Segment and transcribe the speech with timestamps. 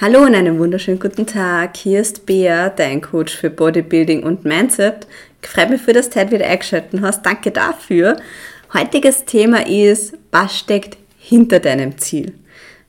[0.00, 1.76] Hallo und einen wunderschönen guten Tag.
[1.76, 5.06] Hier ist Bea, dein Coach für Bodybuilding und Mindset.
[5.40, 7.24] Freut mich für das Zeit wieder eingeschaltet hast.
[7.24, 8.16] Danke dafür.
[8.72, 12.32] Heutiges Thema ist, was steckt hinter deinem Ziel?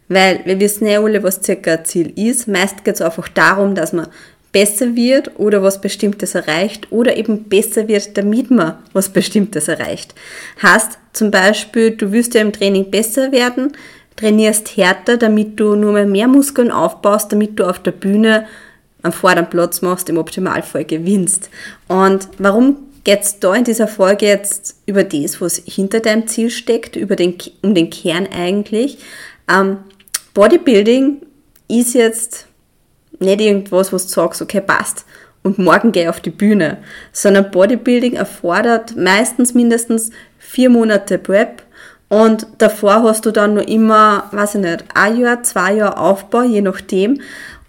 [0.08, 2.48] Weil wir wissen ja alle, was circa ein Ziel ist.
[2.48, 4.08] Meist geht es einfach darum, dass man
[4.52, 10.16] besser wird oder was Bestimmtes erreicht oder eben besser wird, damit man was Bestimmtes erreicht.
[10.60, 13.74] Heißt zum Beispiel, du willst ja im Training besser werden,
[14.16, 18.48] trainierst härter, damit du nur mehr, mehr Muskeln aufbaust, damit du auf der Bühne
[19.02, 21.50] am vorderen Platz machst, im Optimalfall gewinnst.
[21.88, 26.50] Und warum geht es da in dieser Folge jetzt über das, was hinter deinem Ziel
[26.50, 28.98] steckt, über den, um den Kern eigentlich?
[29.52, 29.78] Ähm,
[30.34, 31.22] Bodybuilding
[31.68, 32.48] ist jetzt
[33.20, 35.06] nicht irgendwas, was du sagst, okay, passt
[35.46, 36.78] und morgen gehe ich auf die Bühne,
[37.12, 40.10] sondern Bodybuilding erfordert meistens mindestens
[40.40, 41.62] vier Monate Prep
[42.16, 46.44] und davor hast du dann nur immer, weiß ich nicht, ein Jahr, zwei Jahre Aufbau,
[46.44, 47.20] je nachdem.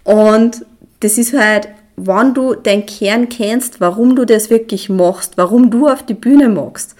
[0.05, 0.65] Und
[1.01, 5.89] das ist halt, wann du deinen Kern kennst, warum du das wirklich machst, warum du
[5.89, 6.95] auf die Bühne machst,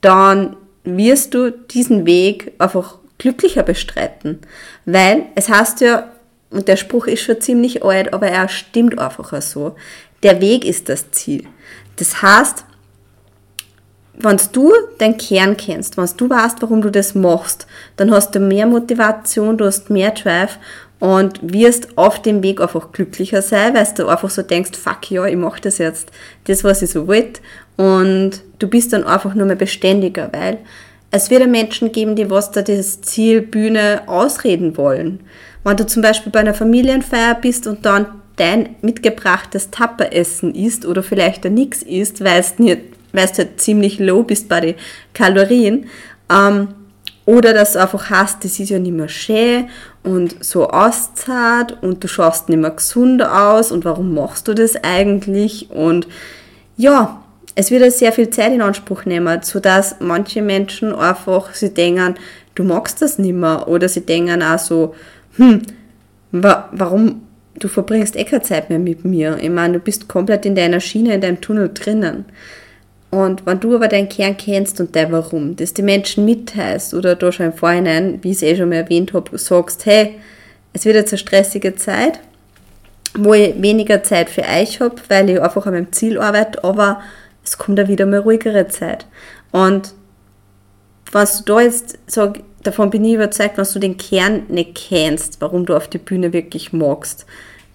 [0.00, 4.40] dann wirst du diesen Weg einfach glücklicher bestreiten.
[4.84, 6.10] Weil es heißt ja,
[6.50, 9.76] und der Spruch ist schon ziemlich alt, aber er stimmt einfach so,
[10.24, 11.44] der Weg ist das Ziel.
[11.98, 12.64] Das heißt,
[14.14, 17.66] wenn du deinen Kern kennst, wenn du weißt, warum du das machst,
[17.96, 20.58] dann hast du mehr Motivation, du hast mehr Drive
[20.98, 25.24] und wirst auf dem Weg einfach glücklicher sein, weil du einfach so denkst, fuck ja,
[25.24, 26.10] ich mache das jetzt,
[26.44, 27.32] das, was ich so will
[27.76, 30.58] und du bist dann einfach nur mehr beständiger, weil
[31.10, 35.20] es wird Menschen geben, die was da das Ziel Bühne ausreden wollen.
[35.64, 41.02] Wenn du zum Beispiel bei einer Familienfeier bist und dann dein mitgebrachtes Tapperessen isst oder
[41.02, 42.80] vielleicht da nichts isst, weil es nicht
[43.12, 44.74] weil du halt ziemlich low bist bei den
[45.14, 45.86] Kalorien.
[46.30, 46.68] Ähm,
[47.26, 49.68] oder dass du einfach hast, das ist ja nicht mehr schön
[50.02, 54.74] und so auszahlt und du schaust nicht mehr gesund aus und warum machst du das
[54.82, 55.70] eigentlich?
[55.70, 56.08] Und
[56.76, 57.22] ja,
[57.54, 62.14] es wird ja sehr viel Zeit in Anspruch nehmen, sodass manche Menschen einfach sie denken,
[62.54, 64.94] du magst das nicht mehr oder sie denken auch so,
[65.36, 65.62] hm,
[66.32, 67.22] wa warum,
[67.58, 69.38] du verbringst eh keine Zeit mehr mit mir.
[69.40, 72.24] Ich meine, du bist komplett in deiner Schiene, in deinem Tunnel drinnen.
[73.10, 77.16] Und wenn du aber deinen Kern kennst und dein Warum, das die Menschen mitteilst oder
[77.16, 80.20] du schon im Vorhinein, wie ich es eh schon mal erwähnt habe, sagst, hey,
[80.72, 82.20] es wird jetzt eine stressige Zeit,
[83.16, 87.00] wo ich weniger Zeit für euch habe, weil ich einfach an meinem Ziel arbeite, aber
[87.44, 89.06] es kommt da wieder mal ruhigere Zeit.
[89.50, 89.92] Und
[91.10, 95.40] was du da jetzt sag, davon bin ich überzeugt, wenn du den Kern nicht kennst,
[95.40, 97.26] warum du auf die Bühne wirklich magst,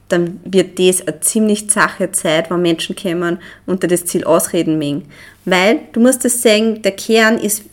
[0.10, 5.06] dann wird das eine ziemlich zache Zeit, wenn Menschen kommen unter das Ziel ausreden mögen.
[5.46, 7.64] Weil, du musst das sagen, der Kern ist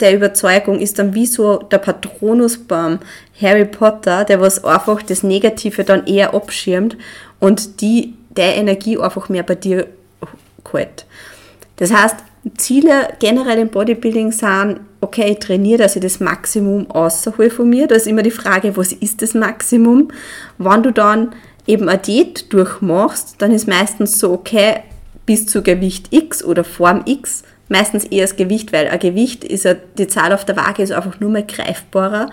[0.00, 2.98] der Überzeugung ist dann wie so der Patronus beim
[3.40, 6.96] Harry Potter, der was einfach das Negative dann eher abschirmt
[7.38, 9.86] und die, der Energie einfach mehr bei dir
[10.72, 11.06] hält.
[11.76, 12.16] Das heißt,
[12.58, 17.86] Ziele generell im Bodybuilding sind, okay, ich trainiere, dass ich das Maximum außerhole von mir.
[17.86, 20.08] Da ist immer die Frage, was ist das Maximum?
[20.58, 21.34] Wann du dann
[21.66, 24.82] eben eine Diät durchmachst, dann ist meistens so, okay,
[25.26, 29.64] bis zu Gewicht X oder Form X, meistens eher das Gewicht, weil ein Gewicht ist
[29.64, 32.30] ja, die Zahl auf der Waage ist einfach nur mehr greifbarer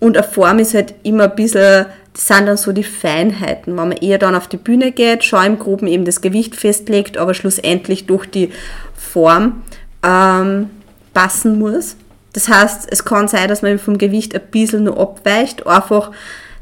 [0.00, 3.88] und eine Form ist halt immer ein bisschen, das sind dann so die Feinheiten, wenn
[3.88, 7.34] man eher dann auf die Bühne geht, schau im Groben eben das Gewicht festlegt, aber
[7.34, 8.50] schlussendlich durch die
[8.94, 9.62] Form
[10.02, 10.70] ähm,
[11.12, 11.96] passen muss.
[12.32, 16.10] Das heißt, es kann sein, dass man vom Gewicht ein bisschen nur abweicht, einfach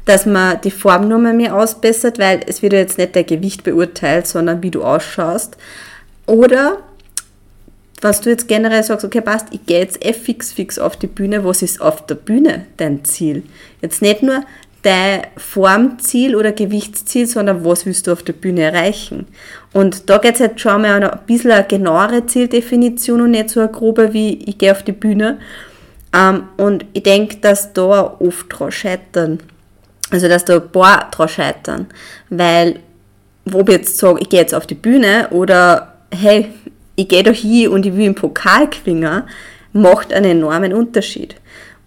[0.05, 3.23] dass man die Form nur mal mehr ausbessert, weil es wird ja jetzt nicht der
[3.23, 5.57] Gewicht beurteilt, sondern wie du ausschaust.
[6.25, 6.79] Oder
[8.01, 11.07] was du jetzt generell sagst, okay, passt, ich gehe jetzt eh fix, fix auf die
[11.07, 13.43] Bühne, was ist auf der Bühne dein Ziel?
[13.81, 14.43] Jetzt nicht nur
[14.81, 19.25] dein Formziel oder Gewichtsziel, sondern was willst du auf der Bühne erreichen?
[19.71, 23.61] Und da geht es halt schon mal ein bisschen eine genauere Zieldefinition und nicht so
[23.61, 25.39] eine grobe wie ich gehe auf die Bühne.
[26.13, 29.39] Ähm, und ich denke, dass da oft dran scheitern
[30.13, 31.87] also, dass da ein paar dran scheitern.
[32.29, 32.79] Weil,
[33.45, 36.49] wo ich jetzt sage, ich gehe jetzt auf die Bühne oder hey,
[36.95, 39.23] ich gehe doch hier und ich will einen Pokal gewinnen,
[39.73, 41.35] macht einen enormen Unterschied.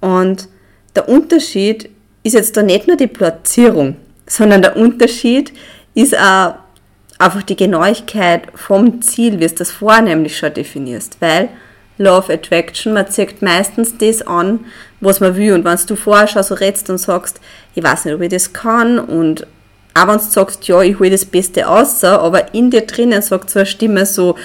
[0.00, 0.49] Und
[0.95, 1.89] der Unterschied
[2.25, 3.97] ist jetzt da nicht nur die Platzierung,
[4.27, 5.53] sondern der Unterschied
[5.95, 6.56] ist auch
[7.19, 11.19] einfach die Genauigkeit vom Ziel, wie du das vorher nämlich schon definierst.
[11.21, 11.49] Weil
[11.99, 12.93] Law of Attraction.
[12.93, 14.61] Man zieht meistens das an,
[15.01, 15.53] was man will.
[15.55, 17.41] Und wenn du vorher schon so redst und sagst,
[17.75, 19.47] ich weiß nicht, ob ich das kann und
[19.95, 23.49] auch wenn du sagst, ja, ich hole das Beste aus, aber in dir drinnen sagt
[23.49, 24.37] so eine Stimme so,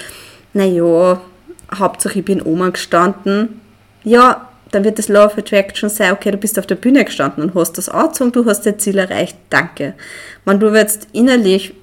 [0.54, 1.20] naja,
[1.74, 3.60] Hauptsache ich bin Oma gestanden.
[4.02, 7.44] Ja, dann wird das Law of Attraction sein, okay, du bist auf der Bühne gestanden
[7.44, 9.94] und hast das angezogen, du hast dein Ziel erreicht, danke.
[10.46, 11.74] Wenn du jetzt innerlich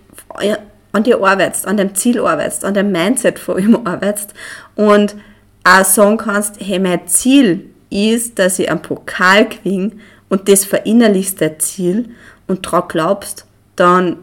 [0.92, 4.34] an dir arbeitest, an deinem Ziel arbeitest, an deinem Mindset vor allem arbeitest
[4.76, 5.16] und
[5.64, 9.92] auch sagen kannst, hey, mein Ziel ist, dass ich einen Pokal gewinne
[10.30, 12.10] und das verinnerlichst dein Ziel
[12.48, 13.46] und daran glaubst,
[13.76, 14.18] dann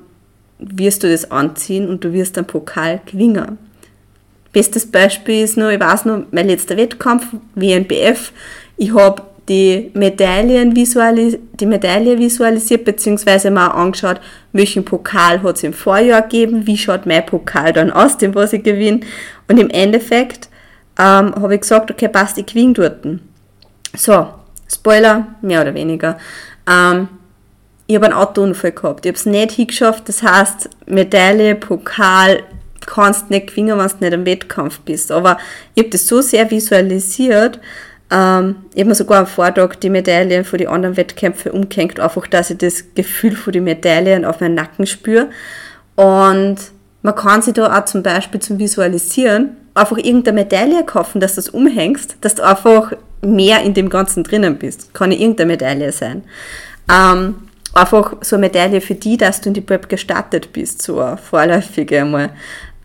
[0.58, 3.58] wirst du das anziehen und du wirst einen Pokal gewinnen.
[4.52, 8.32] Bestes Beispiel ist nur, ich weiß noch, mein letzter Wettkampf, WNBF,
[8.78, 14.20] ich habe die Medaillen die Medaille visualisiert, beziehungsweise mal angeschaut,
[14.52, 18.52] welchen Pokal hat es im Vorjahr gegeben, wie schaut mein Pokal dann aus, dem was
[18.52, 19.00] ich gewinne.
[19.46, 20.48] Und im Endeffekt
[20.98, 23.06] ähm, habe ich gesagt, okay, passt, ich gewinne dort.
[23.96, 24.28] So,
[24.72, 26.18] Spoiler, mehr oder weniger.
[26.68, 27.08] Ähm,
[27.86, 29.06] ich habe einen Autounfall gehabt.
[29.06, 30.08] Ich habe es nicht hingeschafft.
[30.08, 32.42] Das heißt, Medaille, Pokal,
[32.84, 35.12] kannst nicht gewinnen, wenn du nicht im Wettkampf bist.
[35.12, 35.38] Aber
[35.74, 37.60] ich habe das so sehr visualisiert,
[38.10, 42.26] ähm, ich habe mir sogar am Vortag die Medaillen für die anderen Wettkämpfe umgehängt, einfach,
[42.28, 45.28] dass ich das Gefühl für die Medaillen auf meinen Nacken spüre.
[45.96, 46.56] Und
[47.02, 51.36] man kann sich da auch zum Beispiel zum Visualisieren einfach irgendeine Medaille kaufen, dass du
[51.36, 54.94] das umhängst, dass du einfach mehr in dem Ganzen drinnen bist.
[54.94, 56.24] Kann ja irgendeine Medaille sein.
[56.90, 57.36] Ähm,
[57.74, 61.16] einfach so eine Medaille für die, dass du in die Prep gestartet bist, so eine
[61.16, 62.30] vorläufige einmal.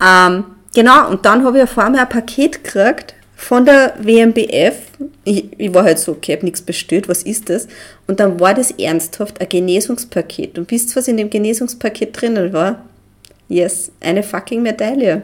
[0.04, 0.44] Ähm,
[0.74, 4.76] genau, und dann habe ich vor mir ein Paket gekriegt von der WMBF.
[5.24, 7.66] Ich, ich war halt so, okay, habe nichts bestellt, was ist das?
[8.06, 10.58] Und dann war das ernsthaft ein Genesungspaket.
[10.58, 12.84] Und wisst ihr, was in dem Genesungspaket drinnen war?
[13.52, 15.22] Yes, eine fucking Medaille.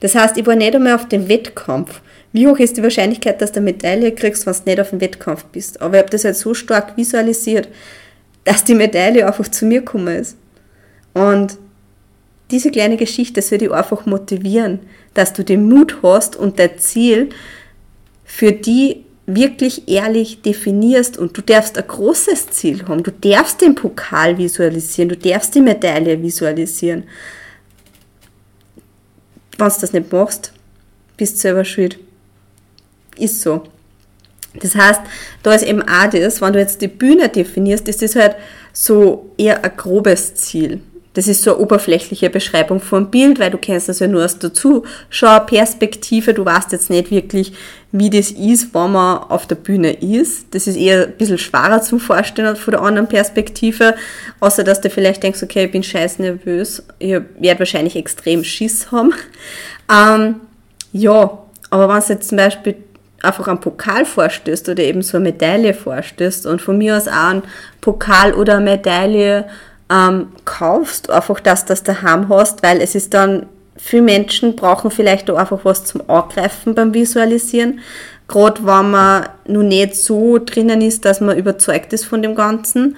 [0.00, 2.00] Das heißt, ich war nicht einmal auf dem Wettkampf.
[2.32, 5.00] Wie hoch ist die Wahrscheinlichkeit, dass du eine Medaille kriegst, wenn du nicht auf dem
[5.00, 5.80] Wettkampf bist?
[5.80, 7.68] Aber ich habe das halt so stark visualisiert,
[8.42, 10.36] dass die Medaille einfach zu mir gekommen ist.
[11.14, 11.56] Und
[12.50, 14.80] diese kleine Geschichte soll dich einfach motivieren,
[15.14, 17.28] dass du den Mut hast und dein Ziel
[18.24, 23.04] für die wirklich ehrlich definierst und du darfst ein großes Ziel haben.
[23.04, 27.04] Du darfst den Pokal visualisieren, du darfst die Medaille visualisieren.
[29.62, 30.52] Wenn du das nicht machst,
[31.16, 31.98] bist du selber schuld.
[33.16, 33.62] Ist so.
[34.54, 35.00] Das heißt,
[35.44, 38.34] da ist eben auch das, wenn du jetzt die Bühne definierst, ist das halt
[38.72, 40.80] so eher ein grobes Ziel.
[41.14, 44.38] Das ist so eine oberflächliche Beschreibung vom Bild, weil du kennst das ja nur aus
[44.40, 46.34] der Zuschauerperspektive.
[46.34, 47.52] Du weißt jetzt nicht wirklich,
[47.92, 50.46] wie das ist, wenn man auf der Bühne ist.
[50.54, 53.94] Das ist eher ein bisschen schwerer zum Vorstellen von der anderen Perspektive.
[54.40, 56.82] Außer, dass du vielleicht denkst, okay, ich bin scheiß nervös.
[56.98, 59.12] Ich werde wahrscheinlich extrem Schiss haben.
[59.90, 60.36] Ähm,
[60.92, 62.76] ja, aber wenn du jetzt zum Beispiel
[63.22, 67.28] einfach einen Pokal vorstößt oder eben so eine Medaille vorstößt und von mir aus auch
[67.28, 67.42] einen
[67.80, 69.46] Pokal oder eine Medaille
[69.90, 73.46] ähm, kaufst, einfach, dass du das daheim hast, weil es ist dann,
[73.84, 77.80] viele Menschen brauchen vielleicht auch einfach was zum Angreifen beim Visualisieren,
[78.28, 82.96] gerade wenn man noch nicht so drinnen ist, dass man überzeugt ist von dem Ganzen.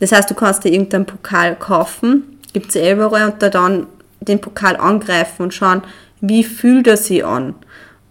[0.00, 3.86] Das heißt, du kannst dir irgendeinen Pokal kaufen, gibt es eh überall, und da dann
[4.20, 5.82] den Pokal angreifen und schauen,
[6.20, 7.54] wie fühlt er sich an.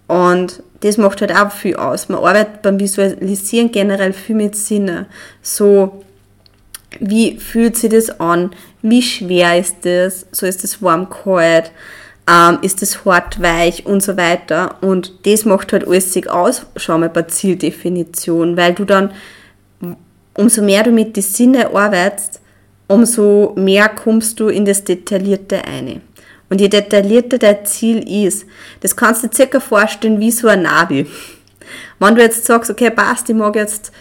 [0.08, 2.08] Und das macht halt auch viel aus.
[2.08, 5.08] Man arbeitet beim Visualisieren generell viel mit Sinne.
[5.42, 6.04] So,
[7.00, 8.52] wie fühlt sich das an?
[8.82, 10.26] Wie schwer ist das?
[10.32, 11.72] So ist das warm, kalt?
[12.30, 14.78] Ähm, ist das hart, weich und so weiter?
[14.82, 19.12] Und das macht halt alles sich aus, schau mal bei Zieldefinition, weil du dann,
[20.34, 22.40] umso mehr du mit den Sinne arbeitest,
[22.88, 26.02] umso mehr kommst du in das Detaillierte ein.
[26.50, 28.46] Und je detaillierter dein Ziel ist,
[28.82, 31.08] das kannst du dir circa vorstellen wie so ein Navi.
[32.00, 33.92] Wenn du jetzt sagst, okay, passt, ich mag jetzt,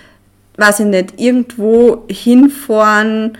[0.58, 3.38] weiß ich nicht, irgendwo hinfahren,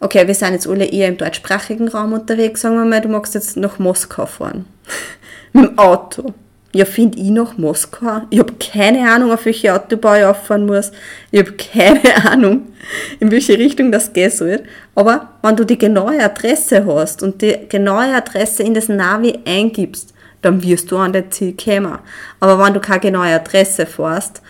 [0.00, 3.34] okay, wir sind jetzt alle eher im deutschsprachigen Raum unterwegs, sagen wir mal, du magst
[3.34, 4.66] jetzt nach Moskau fahren.
[5.52, 6.34] Mit dem Auto.
[6.72, 8.22] Ja, finde ich nach Moskau.
[8.30, 10.92] Ich habe keine Ahnung, auf welche Autobahn ich auffahren muss.
[11.32, 12.68] Ich habe keine Ahnung,
[13.18, 14.62] in welche Richtung das gehen soll.
[14.94, 20.14] Aber wenn du die genaue Adresse hast und die genaue Adresse in das Navi eingibst,
[20.42, 21.98] dann wirst du an dein Ziel kommen.
[22.38, 24.40] Aber wenn du keine genaue Adresse fährst,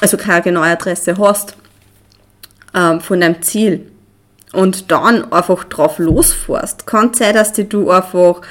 [0.00, 1.56] also keine genaue Adresse hast
[2.74, 3.89] ähm, von deinem Ziel
[4.52, 8.42] und dann einfach drauf losfährst, kann sein, dass du einfach,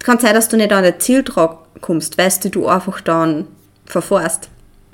[0.00, 3.46] kann sein, dass du nicht an dein Ziel drauf kommst, weißt du, du einfach dann
[3.86, 4.48] verfährst.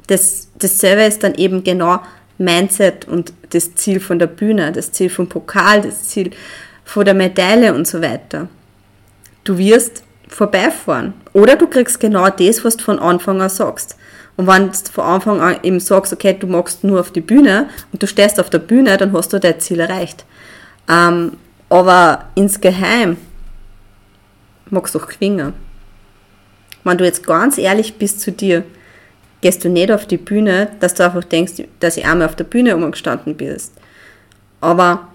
[0.07, 2.01] Das, dasselbe ist dann eben genau
[2.39, 6.31] Mindset und das Ziel von der Bühne, das Ziel vom Pokal, das Ziel
[6.85, 8.49] von der Medaille und so weiter.
[9.45, 11.15] Du wirst vorbeifahren.
[11.33, 13.97] Oder du kriegst genau das, was du von Anfang an sagst.
[14.37, 17.69] Und wenn du von Anfang an eben sagst, okay, du magst nur auf die Bühne
[17.93, 20.25] und du stehst auf der Bühne, dann hast du dein Ziel erreicht.
[20.89, 21.33] Ähm,
[21.69, 23.17] aber insgeheim
[24.71, 25.55] magst du auch gewinnen
[26.85, 28.63] wenn du jetzt ganz ehrlich bist zu dir,
[29.41, 32.45] gehst du nicht auf die Bühne, dass du einfach denkst, dass ich einmal auf der
[32.45, 33.73] Bühne umgestanden bist.
[34.61, 35.09] Aber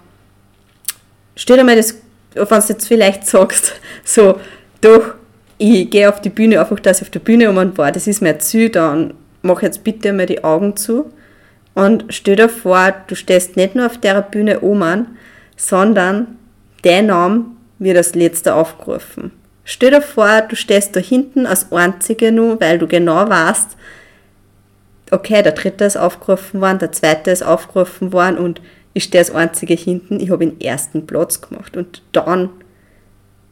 [1.36, 1.96] stell dir mal das,
[2.34, 3.74] wenn du jetzt vielleicht sagst,
[4.04, 4.40] so,
[4.82, 5.16] doch,
[5.60, 8.22] ich gehe auf die Bühne, einfach, dass ich auf der Bühne um war, das ist
[8.22, 11.12] mir zu, dann mach jetzt bitte mal die Augen zu
[11.76, 15.08] und stell dir vor, du stehst nicht nur auf der Bühne um,
[15.58, 16.38] sondern
[16.82, 17.46] dein Name
[17.78, 19.32] wird als letzter aufgerufen.
[19.66, 23.76] Stell dir vor, du stehst da hinten als Einzige nur, weil du genau weißt,
[25.12, 28.62] okay, der dritte ist aufgerufen worden, der zweite ist aufgerufen worden und
[28.94, 31.78] ich stehe als Einzige hinten, ich habe den ersten Platz gemacht.
[31.78, 32.50] Und dann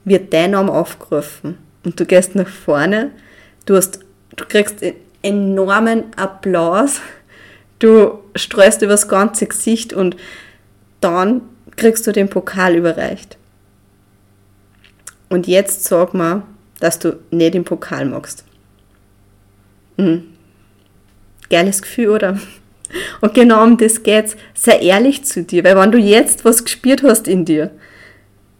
[0.05, 3.11] wird dein Name aufgerufen und du gehst nach vorne,
[3.65, 3.99] du, hast,
[4.35, 7.01] du kriegst einen enormen Applaus,
[7.79, 10.15] du streust übers ganze Gesicht und
[11.01, 11.41] dann
[11.75, 13.37] kriegst du den Pokal überreicht.
[15.29, 16.43] Und jetzt sag mal,
[16.79, 18.45] dass du nicht den Pokal magst.
[19.97, 20.23] Mhm.
[21.49, 22.39] Geiles Gefühl, oder?
[23.21, 24.37] Und genau um das geht's.
[24.53, 27.71] Sei ehrlich zu dir, weil wenn du jetzt was gespürt hast in dir,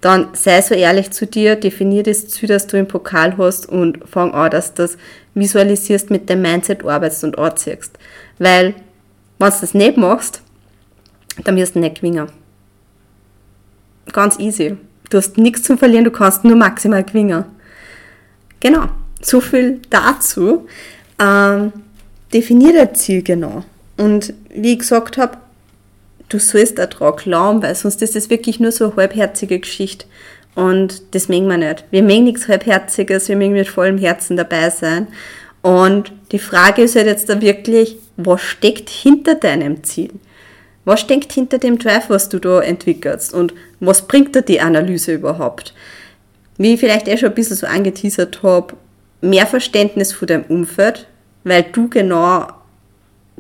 [0.01, 4.08] dann sei so ehrlich zu dir, definier das Ziel, dass du im Pokal hast und
[4.08, 4.98] fang an, dass du das
[5.34, 7.98] visualisierst, mit dem Mindset arbeitest und anziehst.
[8.38, 8.75] Weil,
[9.39, 10.42] wenn du das nicht machst,
[11.44, 12.27] dann wirst du nicht gewinnen.
[14.12, 14.77] Ganz easy.
[15.10, 17.46] Du hast nichts zum Verlieren, du kannst nur maximal gewinnen.
[18.60, 18.89] Genau,
[19.22, 20.68] so viel dazu.
[21.20, 21.72] Ähm,
[22.34, 23.63] definier dein Ziel genau.
[23.98, 25.38] Und wie ich gesagt habe,
[26.29, 30.05] du sollst daran glauben, weil sonst ist das wirklich nur so eine halbherzige Geschichte.
[30.55, 31.86] Und das mögen wir nicht.
[31.91, 35.07] Wir mögen nichts Halbherziges, wir mögen mit vollem Herzen dabei sein.
[35.62, 40.12] Und die Frage ist halt jetzt da wirklich, was steckt hinter deinem Ziel?
[40.86, 43.34] Was steckt hinter dem Drive, was du da entwickelst?
[43.34, 45.74] Und was bringt dir die Analyse überhaupt?
[46.57, 48.75] Wie ich vielleicht eh schon ein bisschen so angeteasert habe,
[49.22, 51.07] mehr Verständnis von deinem Umfeld,
[51.43, 52.48] weil du genau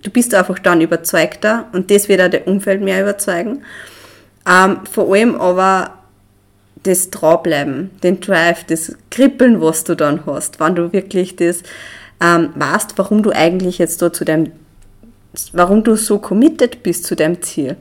[0.01, 3.63] du bist einfach dann überzeugter und das wird auch der Umfeld mehr überzeugen.
[4.47, 5.93] Ähm, vor allem aber
[6.83, 11.63] das Dranbleiben, den Drive, das Kribbeln, was du dann hast, wenn du wirklich das
[12.21, 14.51] ähm, weißt, warum du eigentlich jetzt da zu deinem,
[15.53, 17.75] warum du so committed bist zu deinem Ziel.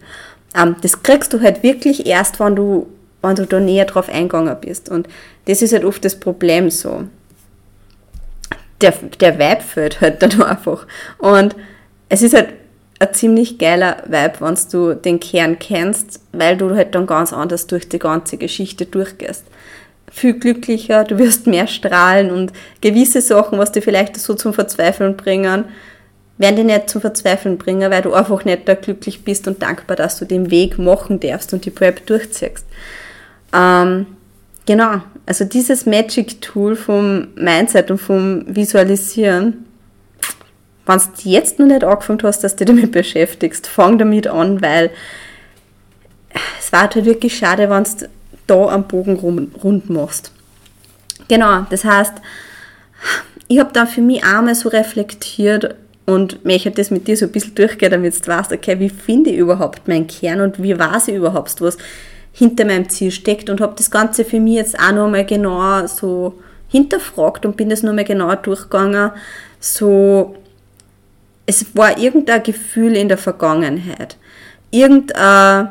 [0.54, 2.86] Ähm, das kriegst du halt wirklich erst, wenn du,
[3.22, 4.88] wenn du da näher drauf eingegangen bist.
[4.88, 5.08] Und
[5.46, 7.04] das ist halt oft das Problem so.
[8.80, 10.86] Der, der Vibe fehlt halt dann einfach.
[11.18, 11.54] Und
[12.08, 12.48] es ist halt
[12.98, 17.66] ein ziemlich geiler Vibe, wenn du den Kern kennst, weil du halt dann ganz anders
[17.66, 19.44] durch die ganze Geschichte durchgehst.
[20.10, 25.16] Viel glücklicher, du wirst mehr strahlen und gewisse Sachen, was dir vielleicht so zum Verzweifeln
[25.16, 25.64] bringen,
[26.38, 29.96] werden dich nicht zum Verzweifeln bringen, weil du einfach nicht da glücklich bist und dankbar,
[29.96, 32.64] dass du den Weg machen darfst und die Prep durchziehst.
[33.54, 34.06] Ähm,
[34.64, 39.65] genau, also dieses Magic Tool vom Mindset und vom Visualisieren
[40.86, 44.62] wenn du jetzt noch nicht angefangen hast, dass du dich damit beschäftigst, fang damit an,
[44.62, 44.90] weil
[46.58, 48.08] es war halt wirklich schade, wenn du
[48.46, 50.32] da am Bogen rund machst.
[51.28, 52.14] Genau, das heißt,
[53.48, 55.74] ich habe dann für mich einmal so reflektiert
[56.04, 59.30] und möchte das mit dir so ein bisschen durchgehen, damit du weißt, okay, wie finde
[59.30, 61.78] ich überhaupt meinen Kern und wie weiß ich überhaupt, was
[62.32, 66.34] hinter meinem Ziel steckt und habe das Ganze für mich jetzt auch nochmal genau so
[66.68, 69.10] hinterfragt und bin das nochmal genauer durchgegangen,
[69.58, 70.36] so
[71.46, 74.16] es war irgendein Gefühl in der Vergangenheit,
[74.70, 75.68] irgendein,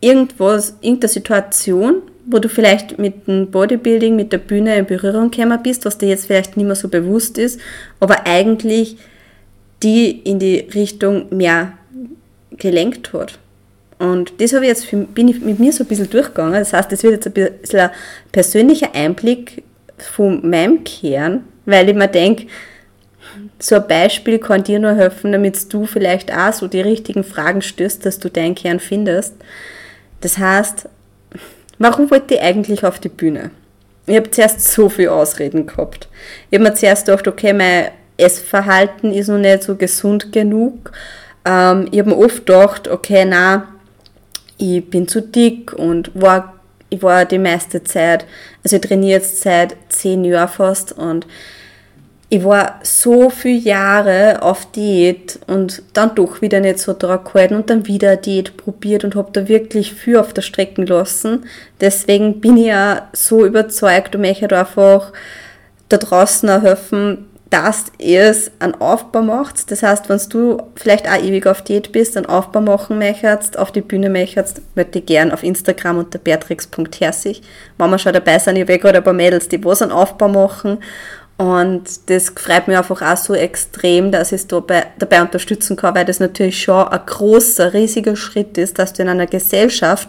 [0.00, 5.60] irgendwas, irgendeine Situation, wo du vielleicht mit dem Bodybuilding, mit der Bühne in Berührung gekommen
[5.62, 7.60] bist, was dir jetzt vielleicht nicht mehr so bewusst ist,
[8.00, 8.96] aber eigentlich
[9.82, 11.72] die in die Richtung mehr
[12.52, 13.38] gelenkt hat.
[13.98, 16.54] Und das habe ich jetzt für, bin ich mit mir so ein bisschen durchgegangen.
[16.54, 17.90] Das heißt, das wird jetzt ein bisschen ein
[18.32, 19.62] persönlicher Einblick
[19.98, 22.46] von meinem Kern, weil ich mir denke,
[23.58, 27.62] so ein Beispiel kann dir nur helfen, damit du vielleicht auch so die richtigen Fragen
[27.62, 29.34] stößt, dass du deinen Kern findest.
[30.20, 30.88] Das heißt,
[31.78, 33.50] warum wollte ich eigentlich auf die Bühne?
[34.06, 36.08] Ich habe zuerst so viel Ausreden gehabt.
[36.50, 40.92] Ich habe mir zuerst gedacht, okay, mein Essverhalten ist noch nicht so gesund genug.
[41.44, 43.68] Ähm, ich habe mir oft gedacht, okay, na,
[44.58, 46.54] ich bin zu dick und war,
[46.90, 48.24] ich war die meiste Zeit,
[48.62, 51.26] also ich trainiere jetzt seit zehn Jahren fast und
[52.30, 57.54] ich war so viele Jahre auf Diät und dann doch wieder nicht so dran gehalten
[57.54, 61.44] und dann wieder Diät probiert und habe da wirklich viel auf der Strecke gelassen.
[61.80, 65.12] Deswegen bin ich ja so überzeugt und möchte einfach
[65.90, 69.70] da draußen auch helfen, dass ihr es einen Aufbau macht.
[69.70, 73.70] Das heißt, wenn du vielleicht auch ewig auf Diät bist, einen Aufbau machen möchtest, auf
[73.70, 77.42] die Bühne möchtest, würde ich gerne auf Instagram unter beatrix.herzig,
[77.78, 79.92] wenn wir schon dabei sind, ich habe eh gerade ein paar Mädels, die was einen
[79.92, 80.78] Aufbau machen
[81.36, 85.94] Und das freut mich einfach auch so extrem, dass ich es dabei, dabei unterstützen kann,
[85.94, 90.08] weil das natürlich schon ein großer, riesiger Schritt ist, dass du in einer Gesellschaft,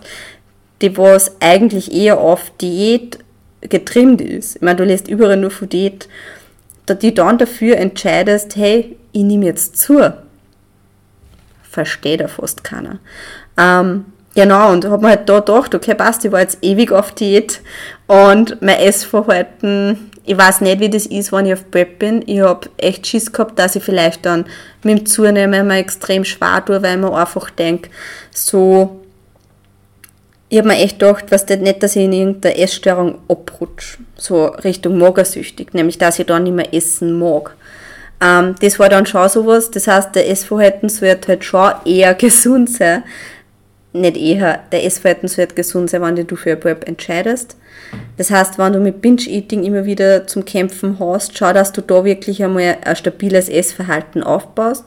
[0.82, 3.20] die was eigentlich eher auf Diät
[3.62, 6.08] getrimmt ist, ich meine, du lässt überall nur von Diät,
[7.01, 10.13] die dann dafür entscheidest, hey, ich nehme jetzt zu.
[11.63, 13.00] Versteht ja fast keiner.
[13.58, 17.11] Ähm, genau, und habe mir halt da gedacht, okay, passt, ich war jetzt ewig auf
[17.13, 17.61] Diät
[18.07, 22.23] und mein Essverhalten ich weiß nicht, wie das ist, wenn ich auf Prep bin.
[22.25, 24.45] Ich habe echt Schiss gehabt, dass ich vielleicht dann
[24.83, 27.91] mit dem Zunehmen mal extrem schwer tue, weil man einfach denkt,
[28.31, 29.01] so,
[30.49, 34.45] ich habe mir echt gedacht, was das nicht, dass ich in irgendeiner Essstörung abrutsche, so
[34.45, 37.55] Richtung magersüchtig, nämlich dass ich dann nicht mehr essen mag.
[38.21, 42.69] Ähm, das war dann schon sowas, das heißt, der Essverhalten sollte halt schon eher gesund
[42.71, 43.03] sein,
[43.95, 47.55] nicht eher, der Essverhalten sollte gesund sein, wenn du für ein Prep entscheidest.
[48.17, 52.03] Das heißt, wenn du mit Binge-Eating immer wieder zum Kämpfen hast, schau, dass du da
[52.03, 54.85] wirklich einmal ein stabiles Essverhalten aufbaust.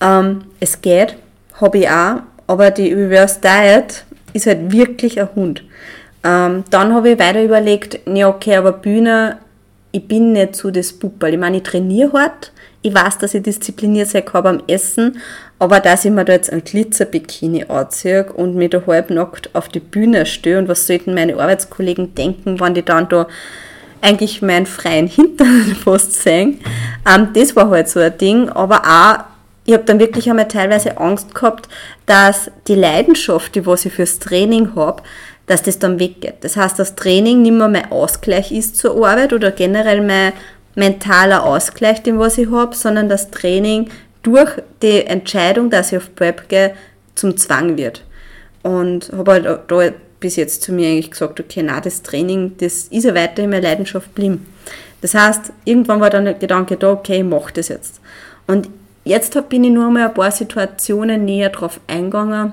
[0.00, 1.16] Ähm, es geht,
[1.60, 5.62] habe ich auch, aber die Reverse Diet ist halt wirklich ein Hund.
[6.24, 9.38] Ähm, dann habe ich weiter überlegt, ja okay, aber Bühne,
[9.96, 11.32] ich bin nicht so das Puppel.
[11.32, 15.18] Ich meine, ich trainiere hart, ich weiß, dass ich diszipliniert sein kann beim Essen,
[15.58, 19.80] aber dass ich mir da jetzt ein Glitzerbikini anziehe und mich da halbnackt auf die
[19.80, 23.26] Bühne stehe und was sollten meine Arbeitskollegen denken, wenn die dann da
[24.02, 26.60] eigentlich meinen freien Hintern fast sehen.
[27.10, 29.24] Ähm, das war halt so ein Ding, aber auch,
[29.64, 31.68] ich habe dann wirklich einmal teilweise Angst gehabt,
[32.04, 35.02] dass die Leidenschaft, die was ich fürs Training habe,
[35.46, 36.36] dass das dann weggeht.
[36.40, 40.32] Das heißt, das Training nicht mehr mein Ausgleich ist zur Arbeit oder generell mein
[40.74, 43.88] mentaler Ausgleich, den was ich habe, sondern das Training
[44.22, 44.50] durch
[44.82, 46.74] die Entscheidung, dass ich auf Prep gehe,
[47.14, 48.02] zum Zwang wird.
[48.62, 52.84] Und habe halt da bis jetzt zu mir eigentlich gesagt, okay, na das Training, das
[52.84, 54.46] ist ja weiterhin meine Leidenschaft blieben.
[55.00, 58.00] Das heißt, irgendwann war dann der Gedanke da, okay, ich mache das jetzt.
[58.46, 58.68] Und
[59.04, 62.52] jetzt bin ich nur mal ein paar Situationen näher drauf eingegangen,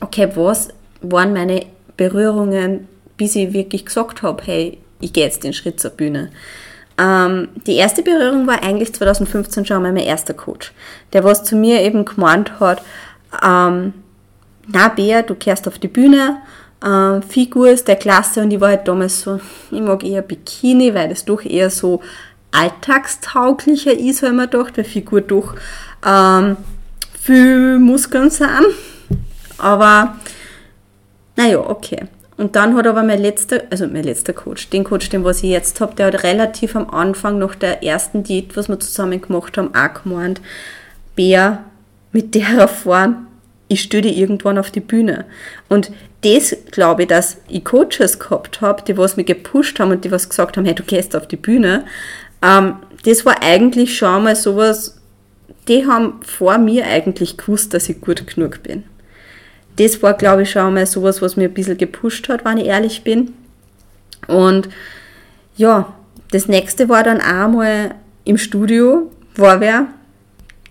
[0.00, 0.68] okay, was
[1.00, 5.90] waren meine Berührungen, bis ich wirklich gesagt habe, hey, ich gehe jetzt den Schritt zur
[5.90, 6.30] Bühne.
[6.98, 10.72] Ähm, die erste Berührung war eigentlich 2015 schon mein erster Coach,
[11.12, 12.82] der was zu mir eben gemeint hat,
[13.42, 13.94] ähm,
[14.66, 16.38] na Bea, du kehrst auf die Bühne,
[16.84, 20.94] ähm, Figur ist der Klasse und ich war halt damals so, ich mag eher Bikini,
[20.94, 22.02] weil das doch eher so
[22.50, 25.54] alltagstauglicher ist, weil man gedacht, weil Figur doch
[26.04, 26.56] ähm,
[27.20, 28.66] viel Muskeln sind.
[29.58, 30.16] Aber
[31.36, 32.06] naja, okay.
[32.36, 35.50] Und dann hat aber mein letzter, also mein letzter Coach, den Coach, den was ich
[35.50, 39.56] jetzt habe, der hat relativ am Anfang nach der ersten Diät, was wir zusammen gemacht
[39.58, 40.40] haben, auch gemeint,
[41.14, 41.64] Bär,
[42.12, 43.26] mit der Form,
[43.68, 45.24] ich stehe irgendwann auf die Bühne.
[45.68, 45.92] Und
[46.22, 50.10] das glaube ich, dass ich Coaches gehabt habe, die was mich gepusht haben und die
[50.10, 51.84] was gesagt haben, hey, du gehst auf die Bühne,
[52.42, 55.00] ähm, das war eigentlich schon mal sowas,
[55.68, 58.84] die haben vor mir eigentlich gewusst, dass ich gut genug bin
[59.76, 62.66] das war, glaube ich, schon mal sowas, was mir ein bisschen gepusht hat, wenn ich
[62.66, 63.34] ehrlich bin.
[64.28, 64.68] Und
[65.56, 65.94] ja,
[66.30, 69.86] das nächste war dann auch mal im Studio, war wer,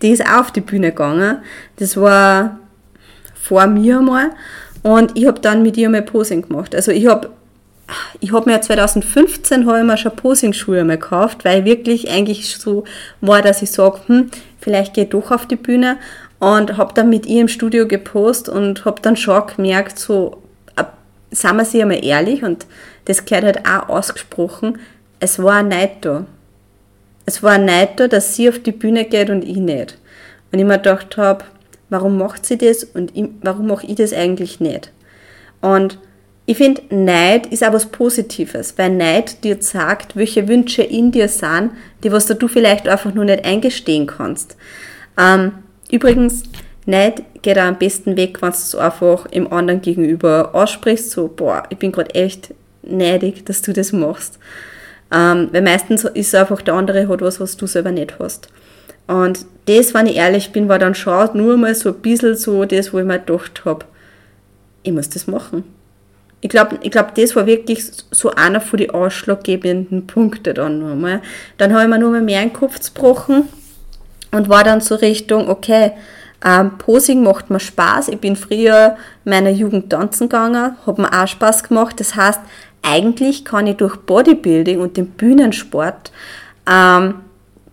[0.00, 1.38] die ist auch auf die Bühne gegangen.
[1.76, 2.58] Das war
[3.34, 4.30] vor mir mal.
[4.82, 6.74] Und ich habe dann mit ihr mal Posing gemacht.
[6.74, 7.30] Also ich habe
[8.20, 12.84] ich habe mir 2015 habe ich mir schon Posing-Schuhe gekauft, weil wirklich eigentlich so
[13.20, 15.98] war, dass ich sage, hm, vielleicht gehe ich doch auf die Bühne
[16.42, 20.42] und habe dann mit ihr im Studio gepostet und habe dann schon gemerkt, so,
[21.30, 22.66] sagen wir sie einmal ehrlich und
[23.04, 24.80] das gehört halt auch ausgesprochen,
[25.20, 26.26] es war ein Neid da.
[27.26, 29.98] Es war ein Neid da, dass sie auf die Bühne geht und ich nicht.
[30.50, 31.44] Und ich mir gedacht habe,
[31.90, 34.90] warum macht sie das und ich, warum mache ich das eigentlich nicht?
[35.60, 36.00] Und
[36.46, 41.28] ich finde, Neid ist auch was Positives, weil Neid dir sagt, welche Wünsche in dir
[41.28, 41.70] sind,
[42.02, 44.56] die was du vielleicht einfach nur nicht eingestehen kannst.
[45.16, 45.52] Ähm,
[45.92, 46.44] Übrigens,
[46.86, 51.28] Neid geht auch am besten weg, wenn du es einfach im anderen gegenüber aussprichst, so,
[51.28, 54.38] boah, ich bin gerade echt neidig, dass du das machst.
[55.12, 58.48] Ähm, weil meistens ist einfach der andere hat was, was du selber nicht hast.
[59.06, 62.64] Und das, wenn ich ehrlich bin, war dann schon nur mal so ein bisschen so
[62.64, 63.84] das, wo ich mir gedacht habe,
[64.82, 65.64] ich muss das machen.
[66.40, 71.20] Ich glaube, ich glaub, das war wirklich so einer von den ausschlaggebenden Punkten dann nochmal.
[71.58, 73.44] Dann habe ich mir nur mal mehr den Kopf gebrochen
[74.32, 75.92] und war dann so Richtung, okay,
[76.44, 78.08] ähm, Posing macht mir Spaß.
[78.08, 82.00] Ich bin früher meiner Jugend tanzen gegangen, hat mir auch Spaß gemacht.
[82.00, 82.40] Das heißt,
[82.82, 86.10] eigentlich kann ich durch Bodybuilding und den Bühnensport
[86.68, 87.14] ähm,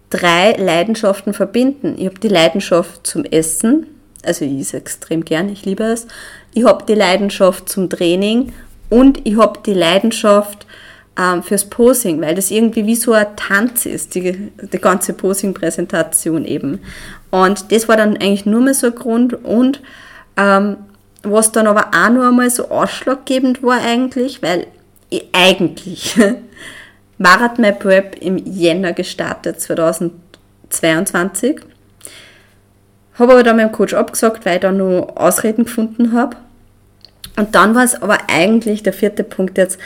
[0.10, 1.96] drei Leidenschaften verbinden.
[1.98, 3.88] Ich habe die Leidenschaft zum Essen,
[4.24, 6.08] also ich esse extrem gern, ich liebe es.
[6.54, 8.54] Ich habe die Leidenschaft zum Training
[8.90, 10.68] und ich habe die Leidenschaft
[11.20, 16.46] ähm, fürs Posing, weil das irgendwie wie so ein Tanz ist, die, die ganze Posing-Präsentation
[16.46, 16.80] eben.
[17.30, 19.82] Und das war dann eigentlich nur mal so ein Grund und
[20.38, 20.78] ähm,
[21.24, 24.68] was dann aber auch noch einmal so ausschlaggebend war eigentlich, weil
[25.10, 26.18] ich eigentlich
[27.18, 31.60] war hat mein Prep im Jänner gestartet, 2022.
[33.16, 36.38] Habe aber dann meinem Coach abgesagt, weil ich da nur Ausreden gefunden habe.
[37.36, 39.78] Und dann war es aber eigentlich der vierte Punkt jetzt,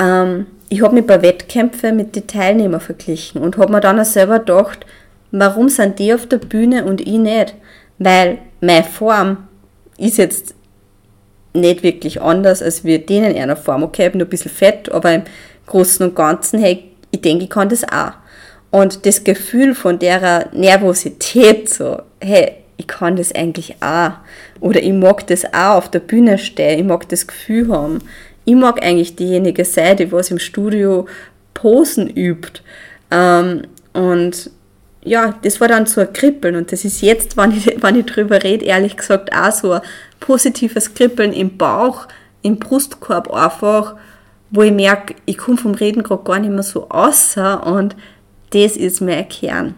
[0.00, 4.04] ähm, ich habe mich bei Wettkämpfen mit den Teilnehmern verglichen und habe mir dann auch
[4.04, 4.86] selber gedacht,
[5.32, 7.54] warum sind die auf der Bühne und ich nicht?
[7.98, 9.48] Weil meine Form
[9.98, 10.54] ist jetzt
[11.52, 13.82] nicht wirklich anders als wir denen in einer Form.
[13.82, 15.22] Okay, ich nur ein bisschen Fett, aber im
[15.66, 18.12] Großen und Ganzen, hey, ich denke, ich kann das auch.
[18.70, 24.12] Und das Gefühl von der Nervosität, so, hey, ich kann das eigentlich auch.
[24.60, 27.98] Oder ich mag das auch auf der Bühne stehen, ich mag das Gefühl haben.
[28.44, 31.06] Ich mag eigentlich diejenige sein, die was im Studio
[31.54, 32.62] Posen übt.
[33.10, 34.50] Ähm, und
[35.02, 38.06] ja, das war dann so ein Kribbeln und das ist jetzt, wenn ich, wenn ich
[38.06, 39.80] drüber rede, ehrlich gesagt auch so ein
[40.20, 42.06] positives Kribbeln im Bauch,
[42.42, 43.96] im Brustkorb einfach,
[44.50, 47.96] wo ich merke, ich komme vom Reden gerade gar nicht mehr so außer und
[48.50, 49.74] das ist mein Kern.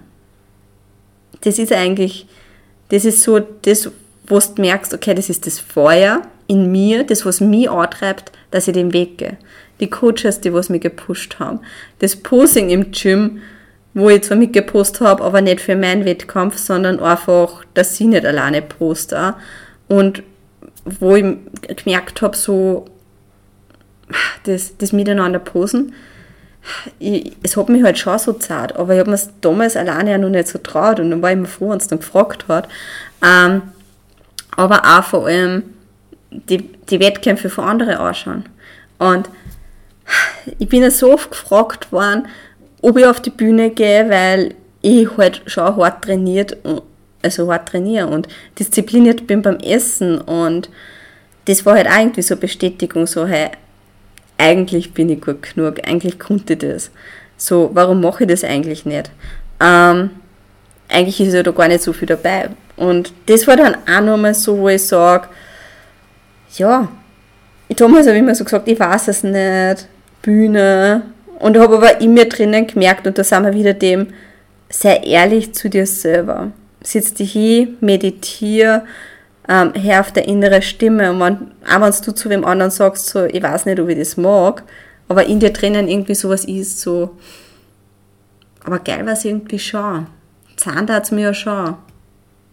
[1.42, 2.26] Das ist eigentlich,
[2.88, 3.90] das ist so das,
[4.26, 6.22] wo du merkst, okay, das ist das Feuer
[6.52, 9.38] in mir, das, was mich antreibt, dass ich den Weg gehe.
[9.80, 11.60] Die Coaches, die was mich gepusht haben.
[11.98, 13.40] Das Posing im Gym,
[13.94, 18.26] wo ich zwar mitgepostet habe, aber nicht für meinen Wettkampf, sondern einfach, dass ich nicht
[18.26, 19.34] alleine poste.
[19.88, 20.22] Und
[20.84, 21.24] wo ich
[21.84, 22.84] gemerkt habe, so
[24.44, 25.94] das, das Miteinander posen,
[26.98, 30.12] ich, es hat mich halt schon so zart, aber ich habe mir es damals alleine
[30.12, 32.46] ja noch nicht so traut und dann war ich immer froh, wenn es dann gefragt
[32.46, 32.68] hat.
[33.20, 33.62] Ähm,
[34.56, 35.64] aber auch vor allem
[36.48, 38.44] die, die Wettkämpfe von anderen anschauen.
[38.98, 39.28] Und
[40.58, 42.26] ich bin ja so oft gefragt worden,
[42.80, 46.56] ob ich auf die Bühne gehe, weil ich halt schon hart trainiert,
[47.22, 50.68] also hart trainiere und diszipliniert bin beim Essen und
[51.44, 53.50] das war halt irgendwie so Bestätigung, so hey,
[54.38, 56.90] eigentlich bin ich gut genug, eigentlich konnte ich das.
[57.36, 59.10] So, warum mache ich das eigentlich nicht?
[59.60, 60.10] Ähm,
[60.88, 62.50] eigentlich ist ja da gar nicht so viel dabei.
[62.76, 65.28] Und das war dann auch nochmal so, wo ich sage,
[66.58, 66.88] ja,
[67.68, 69.88] ich damals habe immer so gesagt, ich weiß es nicht,
[70.20, 71.02] Bühne.
[71.38, 74.08] Und habe aber in mir drinnen gemerkt, und da sind wir wieder dem,
[74.68, 76.52] sei ehrlich zu dir selber.
[76.82, 78.84] Sitz dich hin, meditiere,
[79.48, 81.10] ähm, hör auf der innere Stimme.
[81.10, 81.34] Und wenn,
[81.68, 84.62] auch wenn du zu wem anderen sagst, so, ich weiß nicht, ob ich das mag,
[85.08, 87.16] aber in dir drinnen irgendwie sowas ist, so,
[88.64, 90.06] aber geil war es irgendwie schon.
[90.56, 91.74] Zahn es mir ja schon.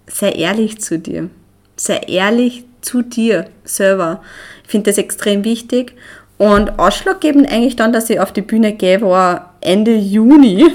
[0.07, 1.29] Sei ehrlich zu dir.
[1.75, 4.21] Sei ehrlich zu dir selber.
[4.63, 5.95] Ich finde das extrem wichtig.
[6.37, 10.65] Und ausschlaggebend eigentlich dann, dass ich auf die Bühne gehe, war Ende Juni.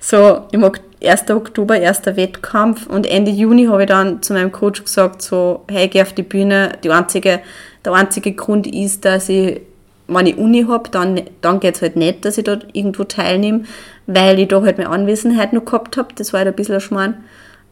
[0.00, 1.30] So im 1.
[1.30, 2.86] Oktober, erster Wettkampf.
[2.86, 6.22] Und Ende Juni habe ich dann zu meinem Coach gesagt, so, hey, geh auf die
[6.22, 6.72] Bühne.
[6.82, 7.40] Die einzige,
[7.84, 9.60] der einzige Grund ist, dass ich,
[10.08, 13.64] ich Uni habe, dann, dann geht es halt nicht, dass ich dort irgendwo teilnehme,
[14.06, 16.08] weil ich da halt meine Anwesenheit noch gehabt habe.
[16.14, 17.14] Das war halt ein bisschen ein Schmarrn.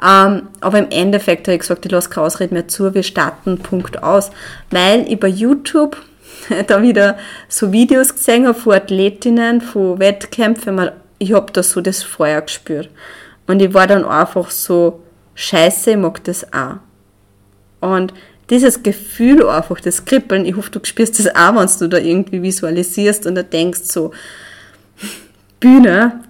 [0.02, 3.58] Ähm, aber im Endeffekt habe ich gesagt, ich lasse keine Ausrede mehr zu, wir starten
[3.58, 4.30] Punkt aus.
[4.70, 5.96] Weil ich bei YouTube
[6.66, 7.16] da wieder
[7.48, 12.90] so Videos gesehen habe von Athletinnen, von Wettkämpfen, ich habe da so das Feuer gespürt.
[13.46, 15.02] Und ich war dann einfach so,
[15.34, 16.76] scheiße, ich mag das auch.
[17.80, 18.12] Und
[18.50, 22.42] dieses Gefühl einfach, das Kribbeln, ich hoffe, du spürst das auch, wenn du da irgendwie
[22.42, 24.12] visualisierst und da denkst so,
[25.60, 26.20] Bühne,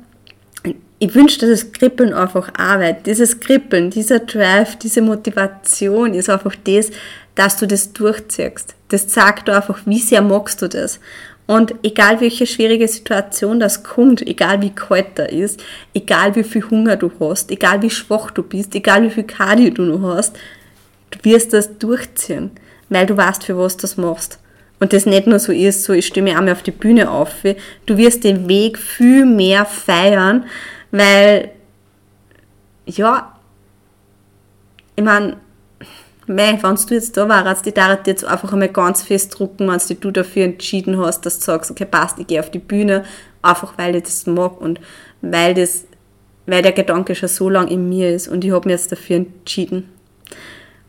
[0.98, 3.06] ich wünschte, das Kribbeln einfach Arbeit.
[3.06, 6.90] Dieses Kribbeln, dieser Drive, diese Motivation ist einfach das,
[7.34, 8.74] dass du das durchziehst.
[8.88, 11.00] Das sagt du einfach, wie sehr magst du das.
[11.46, 15.62] Und egal welche schwierige Situation das kommt, egal wie kalt da ist,
[15.94, 19.70] egal wie viel Hunger du hast, egal wie schwach du bist, egal wie viel Cardio
[19.70, 20.36] du noch hast,
[21.10, 22.50] du wirst das durchziehen,
[22.88, 24.40] weil du weißt, für was du das machst.
[24.80, 27.30] Und das nicht nur so ist, so ich stimme einmal auf die Bühne auf,
[27.86, 30.44] du wirst den Weg viel mehr feiern,
[30.96, 31.50] weil,
[32.86, 33.32] ja,
[34.94, 35.36] ich meine,
[36.26, 40.10] wenn du jetzt da warst, die darf jetzt einfach einmal ganz fest drucken, wenn du
[40.10, 43.04] dafür entschieden hast, dass du sagst, okay, passt, ich gehe auf die Bühne,
[43.42, 44.80] einfach weil ich das mag und
[45.22, 45.84] weil das,
[46.46, 49.16] weil der Gedanke schon so lange in mir ist und ich habe mich jetzt dafür
[49.16, 49.88] entschieden.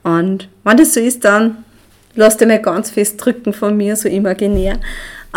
[0.04, 1.64] Und wenn das so ist, dann
[2.16, 4.80] lass dir mal ganz fest drücken von mir, so imaginär.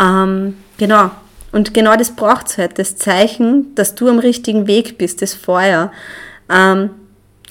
[0.01, 1.11] Ähm, genau,
[1.53, 5.35] und genau das braucht es halt, das Zeichen, dass du am richtigen Weg bist, das
[5.35, 5.91] Feuer.
[6.49, 6.91] Ähm,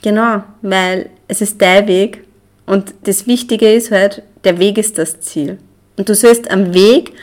[0.01, 2.23] genau, weil es ist dein Weg
[2.65, 5.57] und das Wichtige ist halt, der Weg ist das Ziel.
[5.97, 7.13] Und du sollst am Weg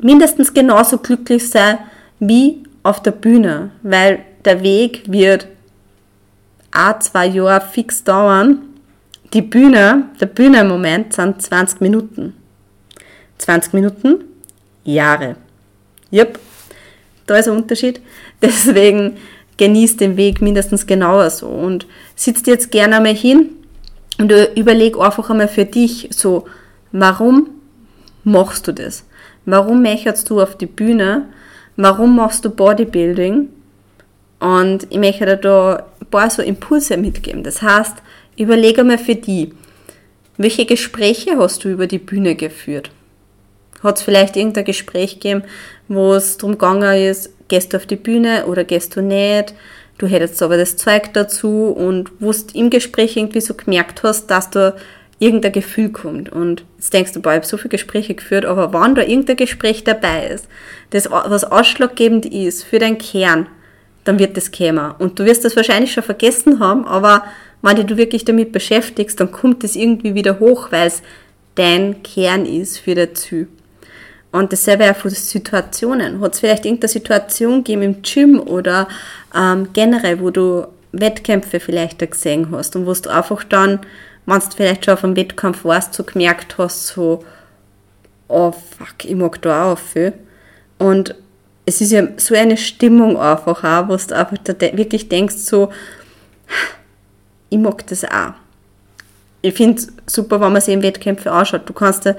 [0.00, 1.78] mindestens genauso glücklich sein
[2.18, 5.46] wie auf der Bühne, weil der Weg wird
[6.72, 8.62] a zwei Jahre fix dauern.
[9.32, 12.34] Die Bühne, der Bühnenmoment sind 20 Minuten.
[13.38, 14.24] 20 Minuten,
[14.84, 15.36] Jahre.
[16.12, 16.38] Yep,
[17.26, 18.00] da ist ein Unterschied.
[18.42, 19.16] Deswegen
[19.56, 23.50] genießt den Weg mindestens genauer so und sitzt jetzt gerne einmal hin
[24.18, 26.46] und überleg einfach einmal für dich so,
[26.92, 27.50] warum
[28.24, 29.04] machst du das?
[29.44, 31.28] Warum möchtest du auf die Bühne?
[31.76, 33.48] Warum machst du Bodybuilding?
[34.40, 37.42] Und ich möchte dir da ein paar so Impulse mitgeben.
[37.42, 37.96] Das heißt,
[38.36, 39.52] überlege mal für die,
[40.36, 42.90] welche Gespräche hast du über die Bühne geführt?
[43.82, 45.42] Hat es vielleicht irgendein Gespräch gegeben,
[45.88, 49.54] wo es darum gegangen ist, gehst du auf die Bühne oder gehst du nicht?
[49.98, 54.28] Du hättest aber das Zeug dazu und wo du im Gespräch irgendwie so gemerkt hast,
[54.28, 54.74] dass da
[55.18, 56.30] irgendein Gefühl kommt.
[56.30, 59.36] Und jetzt denkst du, boah, ich habe so viele Gespräche geführt, aber wann da irgendein
[59.36, 60.46] Gespräch dabei ist,
[60.90, 63.48] das was ausschlaggebend ist für deinen Kern,
[64.04, 64.92] dann wird das kämen.
[64.98, 67.24] Und du wirst das wahrscheinlich schon vergessen haben, aber
[67.62, 71.02] wenn du wirklich damit beschäftigst, dann kommt es irgendwie wieder hoch, weil es
[71.56, 73.48] dein Kern ist für das Ziel.
[74.30, 76.20] Und dasselbe auch von Situationen.
[76.20, 78.88] Hat es vielleicht irgendeine Situation gegeben im Gym oder
[79.34, 83.80] ähm, generell, wo du Wettkämpfe vielleicht gesehen hast und wo du einfach dann,
[84.26, 87.24] wenn du vielleicht schon auf einem Wettkampf warst, so gemerkt hast, so,
[88.28, 90.12] oh fuck, ich mag da auch viel.
[90.78, 91.14] Und
[91.64, 94.38] es ist ja so eine Stimmung einfach auch, wo du einfach
[94.72, 95.70] wirklich denkst, so,
[97.50, 98.34] ich mag das auch.
[99.40, 101.68] Ich finde es super, wenn man sich in Wettkämpfe anschaut.
[101.68, 102.16] Du kannst dir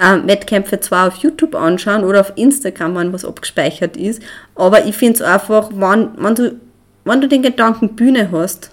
[0.00, 4.22] ähm, Wettkämpfe zwar auf YouTube anschauen oder auf Instagram, wenn was abgespeichert ist,
[4.54, 6.60] aber ich finde es einfach, wenn, wenn, du,
[7.04, 8.70] wenn du den Gedanken Bühne hast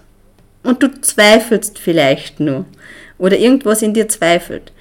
[0.63, 2.65] und du zweifelst vielleicht nur
[3.17, 4.71] oder irgendwas in dir zweifelt,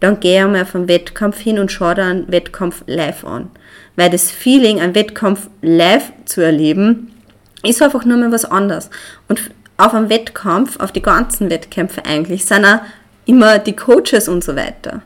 [0.00, 3.50] dann geh einmal vom Wettkampf hin und schau dir einen Wettkampf live an
[3.96, 7.12] weil das Feeling, einen Wettkampf live zu erleben,
[7.62, 8.90] ist einfach nur mal was anderes.
[9.28, 9.40] Und
[9.76, 12.80] auf einem Wettkampf, auf die ganzen Wettkämpfe eigentlich, sind auch
[13.26, 15.02] immer die Coaches und so weiter.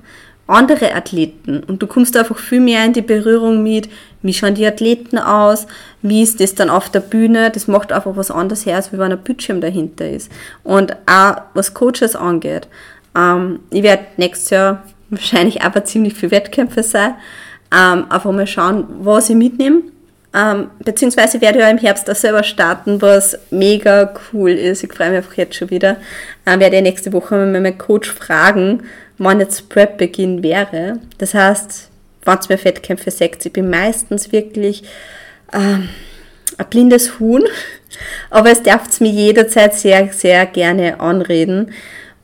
[0.49, 1.63] Andere Athleten.
[1.63, 3.89] Und du kommst einfach viel mehr in die Berührung mit,
[4.23, 5.67] wie schauen die Athleten aus,
[6.03, 7.51] wie ist das dann auf der Bühne.
[7.51, 10.33] Das macht einfach was anderes her, als wenn ein Bildschirm dahinter ist.
[10.65, 12.67] Und auch was Coaches angeht.
[13.15, 17.15] Ähm, ich werde nächstes Jahr wahrscheinlich aber ziemlich viele Wettkämpfe sein.
[17.71, 19.83] Ähm, einfach mal schauen, was ich mitnehme.
[20.35, 24.83] Ähm, beziehungsweise werde ich auch im Herbst auch selber starten, was mega cool ist.
[24.83, 25.97] Ich freue mich einfach jetzt schon wieder.
[26.47, 28.83] Ähm, werde ich nächste Woche mal meinen Coach fragen,
[29.19, 31.01] wann jetzt Prep-Beginn wäre.
[31.19, 31.91] Das heißt,
[32.25, 34.85] wenn es mir Fettkämpfe sagt, ich bin meistens wirklich
[35.53, 35.89] ähm,
[36.57, 37.45] ein blindes Huhn,
[38.31, 41.73] aber es darf es mir jederzeit sehr, sehr gerne anreden.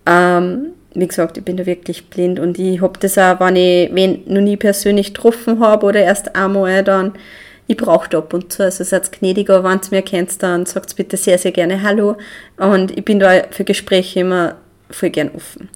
[0.06, 3.92] Ähm, wie gesagt, ich bin da wirklich blind und ich habe das auch, wenn ich
[3.92, 7.14] wen noch nie persönlich getroffen habe oder erst einmal, dann
[7.66, 8.62] ich brauche ab und zu.
[8.62, 12.16] Also seid gnädiger, wenn ihr mir kennt, dann sagt bitte sehr, sehr gerne Hallo.
[12.58, 14.56] Und ich bin da für Gespräche immer
[14.90, 15.68] voll gern offen.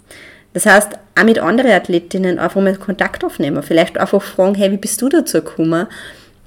[0.55, 3.63] Das heißt, auch mit anderen Athletinnen einfach mal Kontakt aufnehmen.
[3.63, 5.87] Vielleicht einfach fragen, hey, wie bist du dazu gekommen?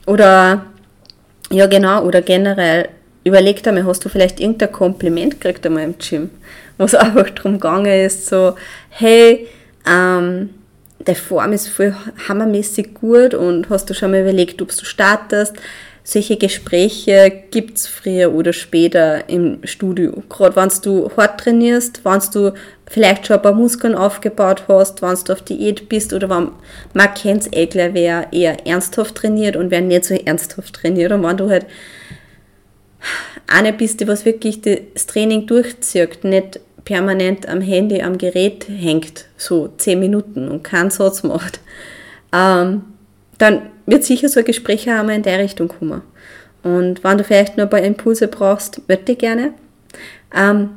[0.05, 0.65] Oder,
[1.51, 2.89] ja genau, oder generell,
[3.23, 6.29] überleg dir mal, hast du vielleicht irgendein Kompliment gekriegt einmal im Gym?
[6.81, 8.55] wo es einfach darum gegangen ist, so,
[8.89, 9.47] hey,
[9.87, 10.49] ähm,
[10.99, 11.95] der Form ist voll
[12.27, 15.55] hammermäßig gut und hast du schon mal überlegt, ob du startest?
[16.03, 20.23] Solche Gespräche gibt es früher oder später im Studio.
[20.29, 22.53] Gerade wenn du hart trainierst, wenn du
[22.87, 26.49] vielleicht schon ein paar Muskeln aufgebaut hast, wenn du auf Diät bist oder wenn
[26.93, 31.11] man kennt es eh gleich, wer eher ernsthaft trainiert und wer nicht so ernsthaft trainiert.
[31.11, 31.67] Und wenn du halt
[33.47, 39.25] eine bist, die was wirklich das Training durchzieht, nicht permanent am Handy, am Gerät hängt,
[39.37, 41.59] so zehn Minuten und keinen Satz macht,
[42.33, 42.83] ähm,
[43.41, 46.01] dann wird sicher so ein Gespräch auch einmal in der Richtung kommen.
[46.63, 49.54] Und wenn du vielleicht nur ein paar Impulse brauchst, möchte ich gerne.
[50.36, 50.69] Ähm,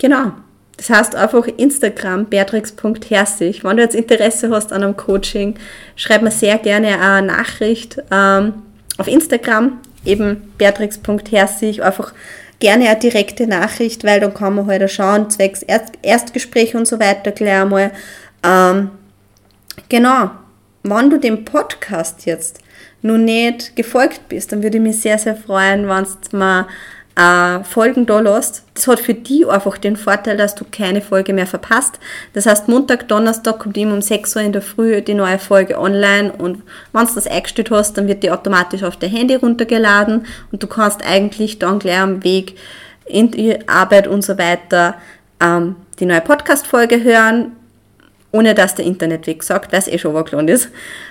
[0.00, 0.32] genau.
[0.76, 3.62] Das heißt einfach Instagram, beatrix.herzig.
[3.62, 5.54] Wenn du jetzt Interesse hast an einem Coaching,
[5.94, 8.54] schreib mir sehr gerne eine Nachricht ähm,
[8.98, 12.12] auf Instagram, eben beatrix.herzig, einfach
[12.58, 16.88] gerne eine direkte Nachricht, weil dann kann man halt auch schauen, zwecks Erst Erstgespräch und
[16.88, 17.92] so weiter gleich einmal.
[18.42, 18.90] Ähm,
[19.88, 20.30] genau,
[20.82, 22.60] wenn du dem Podcast jetzt
[23.02, 26.66] noch nicht gefolgt bist, dann würde ich mich sehr, sehr freuen, wenn du mal
[27.16, 28.64] äh, Folgen da lässt.
[28.74, 31.98] Das hat für die einfach den Vorteil, dass du keine Folge mehr verpasst.
[32.32, 35.78] Das heißt, Montag, Donnerstag kommt immer um 6 Uhr in der Früh die neue Folge
[35.78, 40.26] online und wenn du das eingestellt hast, dann wird die automatisch auf dein Handy runtergeladen
[40.50, 42.56] und du kannst eigentlich dann gleich am Weg
[43.04, 44.94] in die Arbeit und so weiter
[45.40, 47.52] ähm, die neue Podcast-Folge hören
[48.32, 50.70] ohne dass der Internetweg sagt, dass eh schon overgelohnt ist,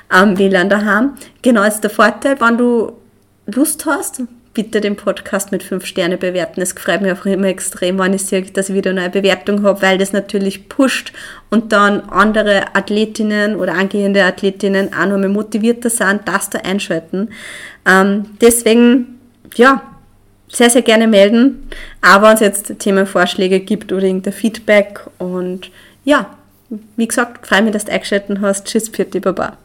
[0.10, 1.13] am WLAN daheim.
[1.41, 2.93] Genau ist der Vorteil, wenn du
[3.45, 6.62] Lust hast, bitte den Podcast mit fünf Sterne bewerten.
[6.62, 9.63] Es freut mich auch immer extrem, wenn ich sehe, dass ich wieder eine neue Bewertung
[9.63, 11.13] habe, weil das natürlich pusht
[11.49, 17.29] und dann andere Athletinnen oder angehende Athletinnen auch nochmal motivierter sind, das da einschalten.
[17.86, 19.19] Ähm, deswegen,
[19.55, 19.81] ja,
[20.49, 21.69] sehr, sehr gerne melden,
[22.01, 25.71] aber wenn es jetzt Themenvorschläge gibt oder irgendein Feedback und
[26.03, 26.29] ja,
[26.95, 28.65] wie gesagt, freue mich, dass du eingeschaltet hast.
[28.65, 29.57] Tschüss, Pfiat, Baba.